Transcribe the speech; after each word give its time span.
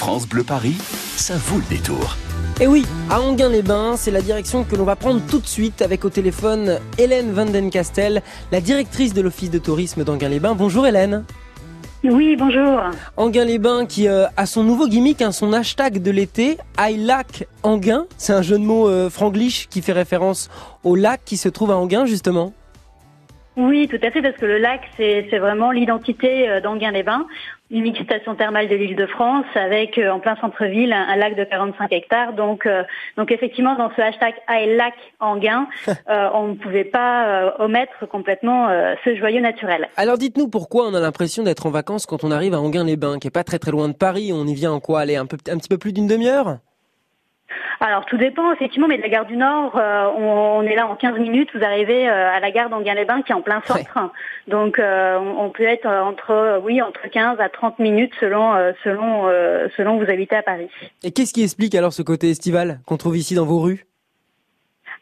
France 0.00 0.26
Bleu 0.26 0.44
Paris, 0.44 0.78
ça 1.16 1.34
vaut 1.36 1.58
le 1.58 1.76
détour. 1.76 2.16
Et 2.58 2.66
oui, 2.66 2.86
à 3.10 3.20
Anguin-les-Bains, 3.20 3.98
c'est 3.98 4.10
la 4.10 4.22
direction 4.22 4.64
que 4.64 4.74
l'on 4.74 4.84
va 4.84 4.96
prendre 4.96 5.20
tout 5.28 5.40
de 5.40 5.46
suite 5.46 5.82
avec 5.82 6.06
au 6.06 6.08
téléphone 6.08 6.78
Hélène 6.96 7.32
Vandencastel, 7.32 8.22
la 8.50 8.62
directrice 8.62 9.12
de 9.12 9.20
l'Office 9.20 9.50
de 9.50 9.58
tourisme 9.58 10.02
d'Anguin-les-Bains. 10.02 10.54
Bonjour 10.54 10.86
Hélène. 10.86 11.24
Oui, 12.02 12.34
bonjour. 12.34 12.80
Anguin-les-Bains 13.18 13.84
qui 13.84 14.08
euh, 14.08 14.24
a 14.38 14.46
son 14.46 14.64
nouveau 14.64 14.88
gimmick, 14.88 15.20
hein, 15.20 15.32
son 15.32 15.52
hashtag 15.52 16.00
de 16.00 16.10
l'été, 16.10 16.56
I 16.78 16.96
like 16.96 17.46
Anguin. 17.62 18.06
C'est 18.16 18.32
un 18.32 18.40
jeu 18.40 18.58
de 18.58 18.64
mots 18.64 18.88
euh, 18.88 19.10
franglish 19.10 19.68
qui 19.68 19.82
fait 19.82 19.92
référence 19.92 20.48
au 20.82 20.96
lac 20.96 21.20
qui 21.26 21.36
se 21.36 21.50
trouve 21.50 21.72
à 21.72 21.76
Anguin 21.76 22.06
justement. 22.06 22.54
Oui, 23.56 23.88
tout 23.88 23.98
à 24.02 24.10
fait, 24.12 24.22
parce 24.22 24.36
que 24.36 24.46
le 24.46 24.58
lac, 24.58 24.80
c'est 24.96 25.38
vraiment 25.38 25.72
l'identité 25.72 26.48
euh, 26.48 26.60
d'Anguin-les-Bains, 26.60 27.26
une 27.72 27.94
station 27.96 28.36
thermale 28.36 28.68
de 28.68 28.76
l'île 28.76 28.94
de 28.94 29.06
France 29.06 29.44
avec 29.56 29.98
euh, 29.98 30.10
en 30.10 30.20
plein 30.20 30.36
centre-ville 30.36 30.92
un, 30.92 31.16
lac 31.16 31.36
de 31.36 31.42
45 31.42 31.92
hectares. 31.92 32.32
Donc, 32.34 32.64
euh, 32.64 32.84
donc 33.16 33.32
effectivement, 33.32 33.74
dans 33.74 33.90
ce 33.96 34.00
hashtag 34.00 34.34
lac 34.76 34.94
Anguin, 35.18 35.66
on 36.08 36.48
ne 36.48 36.54
pouvait 36.54 36.84
pas 36.84 37.54
omettre 37.58 38.08
complètement 38.08 38.68
ce 39.04 39.16
joyeux 39.16 39.40
naturel. 39.40 39.88
Alors 39.96 40.16
dites-nous 40.16 40.48
pourquoi 40.48 40.86
on 40.86 40.94
a 40.94 41.00
l'impression 41.00 41.42
d'être 41.42 41.66
en 41.66 41.70
vacances 41.70 42.06
quand 42.06 42.24
on 42.24 42.30
arrive 42.30 42.54
à 42.54 42.60
Anguin-les-Bains, 42.60 43.18
qui 43.18 43.28
est 43.28 43.32
pas 43.32 43.44
très 43.44 43.58
très 43.58 43.72
loin 43.72 43.88
de 43.88 43.94
Paris. 43.94 44.30
On 44.32 44.46
y 44.46 44.54
vient 44.54 44.72
en 44.72 44.80
quoi 44.80 45.00
Aller 45.00 45.16
un, 45.16 45.26
peu, 45.26 45.36
un 45.50 45.58
petit 45.58 45.68
peu 45.68 45.78
plus 45.78 45.92
d'une 45.92 46.06
demi-heure? 46.06 46.58
Alors 47.86 48.04
tout 48.04 48.18
dépend 48.18 48.52
effectivement, 48.52 48.88
mais 48.88 48.98
de 48.98 49.02
la 49.02 49.08
gare 49.08 49.24
du 49.24 49.36
Nord, 49.36 49.76
euh, 49.76 50.10
on, 50.16 50.62
est 50.62 50.76
là 50.76 50.86
en 50.86 50.96
15 50.96 51.18
minutes, 51.18 51.48
vous 51.54 51.64
arrivez 51.64 52.08
euh, 52.08 52.30
à 52.30 52.38
la 52.38 52.50
gare 52.50 52.68
d'Anguin-les-Bains 52.68 53.22
qui 53.22 53.32
est 53.32 53.34
en 53.34 53.40
plein 53.40 53.62
centre. 53.66 54.12
Donc 54.48 54.78
euh, 54.78 55.18
on, 55.18 55.48
peut 55.50 55.64
être 55.64 55.86
entre 55.86 56.60
oui 56.62 56.82
entre 56.82 57.08
15 57.10 57.40
à 57.40 57.48
30 57.48 57.78
minutes 57.78 58.12
selon 58.20 58.52
selon 58.84 59.30
selon 59.76 59.96
où 59.96 60.04
vous 60.04 60.10
habitez 60.10 60.36
à 60.36 60.42
Paris. 60.42 60.68
Et 61.02 61.10
qu'est-ce 61.10 61.32
qui 61.32 61.42
explique 61.42 61.74
alors 61.74 61.92
ce 61.92 62.02
côté 62.02 62.30
estival 62.30 62.80
qu'on 62.86 62.96
trouve 62.96 63.16
ici 63.16 63.34
dans 63.34 63.46
vos 63.46 63.60
rues? 63.60 63.86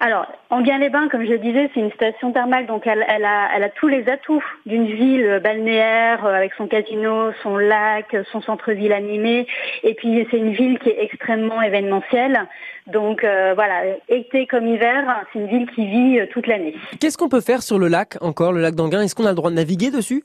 Alors, 0.00 0.26
Anguin-les-Bains, 0.50 1.08
comme 1.08 1.24
je 1.24 1.30
le 1.32 1.38
disais, 1.38 1.70
c'est 1.74 1.80
une 1.80 1.90
station 1.90 2.30
thermale, 2.30 2.66
donc 2.66 2.86
elle, 2.86 3.02
a, 3.02 3.68
tous 3.70 3.88
les 3.88 4.08
atouts 4.08 4.44
d'une 4.64 4.86
ville 4.86 5.40
balnéaire, 5.42 6.24
euh, 6.24 6.34
avec 6.34 6.52
son 6.54 6.68
casino, 6.68 7.32
son 7.42 7.56
lac, 7.56 8.16
son 8.30 8.40
centre-ville 8.40 8.92
animé, 8.92 9.48
et 9.82 9.94
puis 9.94 10.24
c'est 10.30 10.38
une 10.38 10.52
ville 10.52 10.78
qui 10.78 10.90
est 10.90 11.02
extrêmement 11.02 11.60
événementielle. 11.62 12.46
Donc 12.86 13.24
euh, 13.24 13.54
voilà, 13.54 13.96
été 14.08 14.46
comme 14.46 14.68
hiver, 14.68 15.26
c'est 15.32 15.40
une 15.40 15.48
ville 15.48 15.68
qui 15.74 15.84
vit 15.86 16.20
euh, 16.20 16.26
toute 16.32 16.46
l'année. 16.46 16.76
Qu'est-ce 17.00 17.18
qu'on 17.18 17.28
peut 17.28 17.40
faire 17.40 17.62
sur 17.62 17.80
le 17.80 17.88
lac 17.88 18.18
encore, 18.20 18.52
le 18.52 18.60
lac 18.60 18.76
d'Anguin? 18.76 19.02
Est-ce 19.02 19.16
qu'on 19.16 19.26
a 19.26 19.30
le 19.30 19.34
droit 19.34 19.50
de 19.50 19.56
naviguer 19.56 19.90
dessus? 19.90 20.22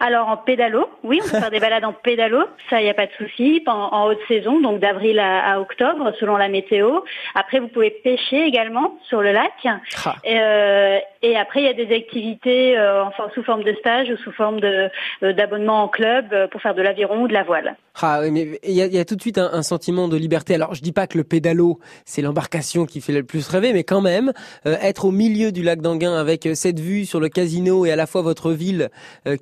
Alors 0.00 0.28
en 0.28 0.36
pédalo, 0.36 0.88
oui, 1.02 1.20
on 1.24 1.28
peut 1.28 1.40
faire 1.40 1.50
des 1.50 1.58
balades 1.58 1.84
en 1.84 1.92
pédalo, 1.92 2.44
ça 2.70 2.80
il 2.80 2.84
n'y 2.84 2.90
a 2.90 2.94
pas 2.94 3.06
de 3.06 3.12
souci, 3.18 3.62
en, 3.66 4.06
haute 4.06 4.20
saison, 4.28 4.60
donc 4.60 4.78
d'avril 4.80 5.18
à, 5.18 5.60
octobre 5.60 6.12
selon 6.20 6.36
la 6.36 6.48
météo. 6.48 7.00
Après 7.34 7.58
vous 7.58 7.68
pouvez 7.68 7.90
pêcher 7.90 8.44
également 8.44 8.96
sur 9.08 9.22
le 9.22 9.32
lac. 9.32 9.52
Ah. 9.64 10.14
Euh, 10.24 10.98
et, 11.22 11.36
après 11.36 11.60
il 11.62 11.66
y 11.66 11.68
a 11.68 11.72
des 11.72 11.94
activités 11.94 12.78
euh, 12.78 13.04
sous 13.34 13.42
forme 13.42 13.64
de 13.64 13.74
stage 13.74 14.08
ou 14.10 14.16
sous 14.18 14.32
forme 14.32 14.60
euh, 14.62 14.88
d'abonnement 15.32 15.82
en 15.82 15.88
club 15.88 16.26
pour 16.50 16.60
faire 16.60 16.74
de 16.74 16.82
l'aviron 16.82 17.22
ou 17.22 17.28
de 17.28 17.32
la 17.32 17.42
voile. 17.42 17.76
Ah 18.00 18.20
oui, 18.22 18.30
mais 18.30 18.60
il 18.62 18.74
y 18.74 18.98
a, 18.98 19.04
tout 19.04 19.16
de 19.16 19.20
suite 19.20 19.38
un, 19.38 19.62
sentiment 19.62 20.06
de 20.06 20.16
liberté. 20.16 20.54
Alors 20.54 20.74
je 20.74 20.82
dis 20.82 20.92
pas 20.92 21.08
que 21.08 21.18
le 21.18 21.24
pédalo 21.24 21.80
c'est 22.04 22.22
l'embarcation 22.22 22.86
qui 22.86 23.00
fait 23.00 23.12
le 23.12 23.24
plus 23.24 23.48
rêver, 23.48 23.72
mais 23.72 23.82
quand 23.82 24.00
même 24.00 24.32
être 24.64 25.06
au 25.06 25.10
milieu 25.10 25.50
du 25.50 25.64
lac 25.64 25.80
d'Anguin 25.80 26.16
avec 26.16 26.48
cette 26.54 26.78
vue 26.78 27.04
sur 27.04 27.18
le 27.18 27.28
casino 27.28 27.84
et 27.84 27.90
à 27.90 27.96
la 27.96 28.06
fois 28.06 28.22
votre 28.22 28.52
ville 28.52 28.90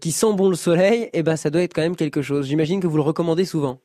qui 0.01 0.13
sent 0.13 0.33
le 0.51 0.57
soleil, 0.57 1.11
eh 1.13 1.23
ben 1.23 1.37
ça 1.37 1.51
doit 1.51 1.63
être 1.63 1.75
quand 1.75 1.83
même 1.83 1.97
quelque 1.97 2.23
chose. 2.23 2.47
J'imagine 2.47 2.81
que 2.81 2.87
vous 2.87 2.97
le 2.97 3.03
recommandez 3.03 3.45
souvent. 3.45 3.79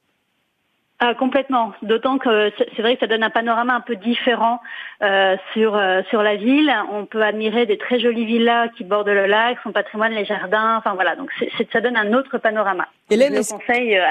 Ah, 1.04 1.16
complètement. 1.16 1.72
D'autant 1.82 2.20
que 2.20 2.52
c'est 2.76 2.82
vrai 2.84 2.94
que 2.94 3.00
ça 3.00 3.08
donne 3.08 3.24
un 3.24 3.32
panorama 3.32 3.74
un 3.74 3.82
peu 3.82 3.96
différent 3.96 4.62
euh, 5.02 5.36
sur 5.52 5.76
euh, 5.76 6.04
sur 6.12 6.22
la 6.22 6.36
ville. 6.36 6.72
On 6.92 7.08
peut 7.08 7.24
admirer 7.24 7.66
des 7.66 7.80
très 7.80 8.00
jolies 8.00 8.26
villas 8.26 8.70
qui 8.78 8.84
bordent 8.84 9.08
le 9.08 9.26
lac, 9.26 9.58
son 9.64 9.72
patrimoine, 9.72 10.12
les 10.12 10.26
jardins. 10.26 10.76
Enfin 10.78 10.94
voilà, 10.94 11.16
donc 11.16 11.32
ça 11.74 11.82
donne 11.82 11.98
un 11.98 12.14
autre 12.14 12.38
panorama. 12.38 12.88
Hélène, 13.10 13.34
est-ce 13.34 13.56
euh, 13.56 14.06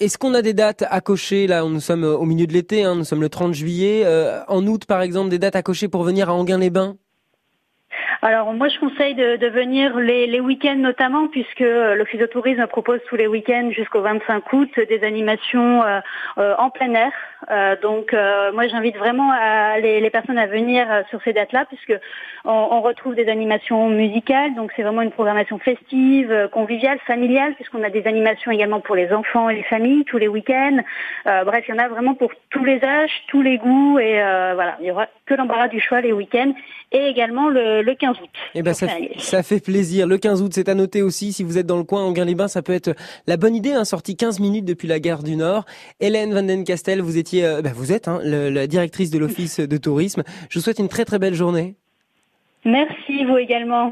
est 0.00 0.16
qu'on 0.16 0.32
a 0.32 0.40
des 0.40 0.54
dates 0.54 0.84
à 0.88 1.02
cocher? 1.02 1.46
Là 1.46 1.64
Nous 1.64 1.80
sommes 1.80 2.04
au 2.04 2.24
milieu 2.24 2.46
de 2.46 2.54
l'été, 2.54 2.82
hein, 2.82 2.94
nous 2.94 3.04
sommes 3.04 3.20
le 3.20 3.28
30 3.28 3.52
juillet. 3.52 4.06
en 4.48 4.66
août, 4.66 4.86
par 4.86 5.02
exemple, 5.02 5.28
des 5.28 5.38
dates 5.38 5.56
à 5.56 5.62
cocher 5.62 5.88
pour 5.88 6.02
venir 6.02 6.30
à 6.30 6.32
Anguin-les-Bains? 6.32 6.96
Alors 8.22 8.52
moi 8.52 8.68
je 8.68 8.78
conseille 8.78 9.14
de, 9.14 9.48
venir 9.48 9.96
les, 9.96 10.28
les 10.28 10.40
week-ends 10.40 10.76
notamment 10.76 11.26
puisque 11.26 11.60
euh, 11.60 11.96
l'Office 11.96 12.20
de 12.20 12.26
tourisme 12.26 12.64
propose 12.68 13.00
tous 13.08 13.16
les 13.16 13.26
week-ends 13.26 13.70
jusqu'au 13.72 14.00
25 14.00 14.52
août 14.52 14.70
des 14.76 15.02
animations 15.02 15.82
euh, 15.82 16.00
euh, 16.38 16.54
en 16.56 16.70
plein 16.70 16.94
air. 16.94 17.12
Donc 17.82 18.12
moi 18.12 18.66
j'invite 18.68 18.96
vraiment 18.96 19.30
à 19.32 19.78
les, 19.78 20.00
les, 20.00 20.10
personnes 20.10 20.38
à 20.38 20.46
venir 20.46 20.86
sur 21.10 21.22
ces 21.22 21.32
dates-là 21.32 21.66
puisque 21.66 21.98
on, 22.44 22.50
on, 22.50 22.80
retrouve 22.80 23.14
des 23.14 23.28
animations 23.28 23.88
musicales. 23.88 24.54
Donc 24.54 24.72
c'est 24.74 24.82
vraiment 24.82 25.02
une 25.02 25.10
programmation 25.10 25.58
festive, 25.58 26.48
conviviale, 26.52 26.98
familiale 27.06 27.54
puisqu'on 27.54 27.82
a 27.82 27.90
des 27.90 28.06
animations 28.06 28.50
également 28.50 28.80
pour 28.80 28.94
les 28.94 29.12
enfants 29.12 29.48
et 29.48 29.56
les 29.56 29.62
familles 29.64 30.04
tous 30.04 30.18
les 30.18 30.28
week-ends. 30.28 30.78
bref, 31.24 31.64
il 31.68 31.74
y 31.74 31.78
en 31.78 31.82
a 31.82 31.88
vraiment 31.88 32.14
pour 32.14 32.30
tous 32.50 32.64
les 32.64 32.82
âges, 32.84 33.22
tous 33.28 33.42
les 33.42 33.58
goûts 33.58 33.98
et 33.98 34.14
voilà, 34.54 34.76
il 34.80 34.86
y 34.86 34.90
aura 34.90 35.06
que 35.26 35.34
l'embarras 35.34 35.68
du 35.68 35.80
choix 35.80 36.00
les 36.00 36.12
week-ends 36.12 36.52
et 36.92 37.06
également 37.06 37.48
le, 37.48 37.82
le 37.82 37.94
15 37.94 38.16
août. 38.22 38.30
Eh 38.54 38.62
ben 38.62 38.74
ça, 38.74 38.86
ça, 39.18 39.42
fait 39.42 39.60
plaisir. 39.60 40.06
Le 40.06 40.18
15 40.18 40.42
août, 40.42 40.52
c'est 40.54 40.68
à 40.68 40.74
noter 40.74 41.02
aussi. 41.02 41.32
Si 41.32 41.42
vous 41.42 41.58
êtes 41.58 41.66
dans 41.66 41.78
le 41.78 41.84
coin, 41.84 42.04
en 42.04 42.12
les 42.12 42.34
bains 42.34 42.48
ça 42.48 42.62
peut 42.62 42.74
être 42.74 42.94
la 43.26 43.36
bonne 43.36 43.54
idée. 43.54 43.72
Hein, 43.72 43.84
sortie 43.84 44.16
15 44.16 44.40
minutes 44.40 44.64
depuis 44.64 44.88
la 44.88 45.00
gare 45.00 45.22
du 45.22 45.36
Nord. 45.36 45.64
Hélène 46.00 46.32
Vandencastel, 46.34 47.00
vous 47.00 47.16
étiez, 47.16 47.41
euh, 47.44 47.62
ben 47.62 47.72
vous 47.72 47.92
êtes 47.92 48.08
hein, 48.08 48.20
la 48.24 48.66
directrice 48.66 49.10
de 49.10 49.18
l'Office 49.18 49.60
de 49.60 49.76
tourisme. 49.76 50.22
Je 50.48 50.58
vous 50.58 50.62
souhaite 50.62 50.78
une 50.78 50.88
très 50.88 51.04
très 51.04 51.18
belle 51.18 51.34
journée. 51.34 51.76
Merci, 52.64 53.24
vous 53.24 53.38
également. 53.38 53.90